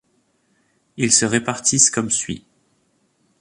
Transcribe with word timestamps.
Ils 0.97 1.11
se 1.11 1.25
répartissent 1.25 1.91
comme 1.91 2.09
suit. 2.09 2.43